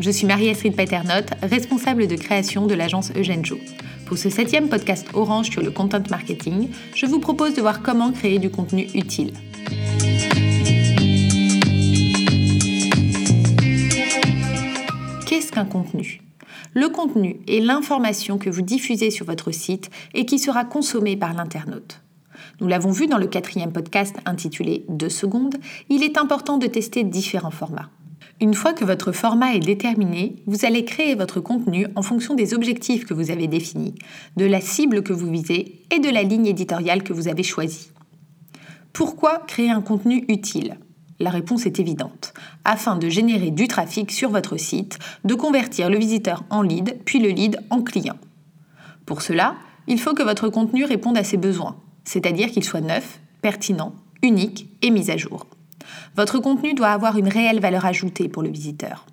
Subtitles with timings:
[0.00, 3.58] Je suis Marie-Astrid Paternotte, responsable de création de l'agence Eugène Jo.
[4.06, 8.10] Pour ce septième podcast Orange sur le content marketing, je vous propose de voir comment
[8.10, 9.34] créer du contenu utile.
[15.26, 16.22] Qu'est-ce qu'un contenu?
[16.72, 21.34] Le contenu est l'information que vous diffusez sur votre site et qui sera consommée par
[21.34, 22.00] l'internaute.
[22.62, 25.56] Nous l'avons vu dans le quatrième podcast intitulé 2 secondes,
[25.90, 27.90] il est important de tester différents formats.
[28.42, 32.54] Une fois que votre format est déterminé, vous allez créer votre contenu en fonction des
[32.54, 33.94] objectifs que vous avez définis,
[34.38, 37.90] de la cible que vous visez et de la ligne éditoriale que vous avez choisie.
[38.94, 40.78] Pourquoi créer un contenu utile?
[41.18, 42.32] La réponse est évidente.
[42.64, 47.18] Afin de générer du trafic sur votre site, de convertir le visiteur en lead, puis
[47.18, 48.16] le lead en client.
[49.04, 53.20] Pour cela, il faut que votre contenu réponde à ses besoins, c'est-à-dire qu'il soit neuf,
[53.42, 55.46] pertinent, unique et mis à jour.
[56.16, 59.06] Votre contenu doit avoir une réelle valeur ajoutée pour le visiteur.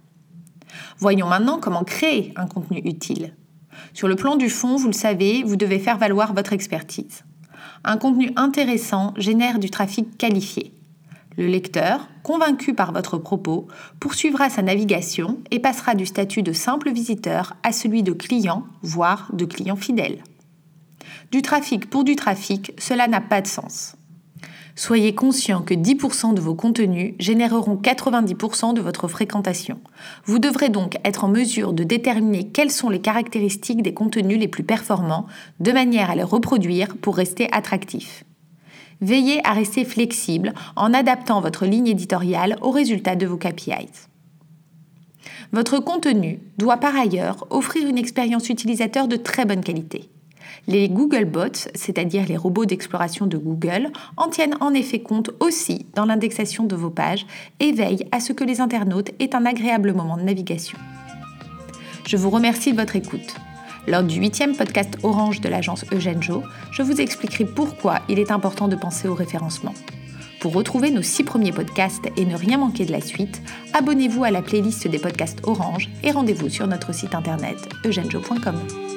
[1.00, 3.34] Voyons maintenant comment créer un contenu utile.
[3.94, 7.24] Sur le plan du fond, vous le savez, vous devez faire valoir votre expertise.
[7.84, 10.74] Un contenu intéressant génère du trafic qualifié.
[11.38, 13.68] Le lecteur, convaincu par votre propos,
[14.00, 19.30] poursuivra sa navigation et passera du statut de simple visiteur à celui de client, voire
[19.34, 20.24] de client fidèle.
[21.32, 23.96] Du trafic pour du trafic, cela n'a pas de sens.
[24.78, 29.80] Soyez conscient que 10% de vos contenus généreront 90% de votre fréquentation.
[30.26, 34.48] Vous devrez donc être en mesure de déterminer quelles sont les caractéristiques des contenus les
[34.48, 35.26] plus performants
[35.60, 38.24] de manière à les reproduire pour rester attractif.
[39.02, 44.10] Veillez à rester flexible en adaptant votre ligne éditoriale aux résultats de vos KPIs.
[45.54, 50.12] Votre contenu doit par ailleurs offrir une expérience utilisateur de très bonne qualité.
[50.68, 55.86] Les Google Bots, c'est-à-dire les robots d'exploration de Google, en tiennent en effet compte aussi
[55.96, 57.26] dans l'indexation de vos pages
[57.60, 60.78] et veillent à ce que les internautes aient un agréable moment de navigation.
[62.06, 63.36] Je vous remercie de votre écoute.
[63.88, 68.32] Lors du huitième podcast Orange de l'agence Eugène Jo, je vous expliquerai pourquoi il est
[68.32, 69.74] important de penser au référencement.
[70.40, 73.42] Pour retrouver nos six premiers podcasts et ne rien manquer de la suite,
[73.74, 78.97] abonnez-vous à la playlist des podcasts Orange et rendez-vous sur notre site internet eugenejo.com.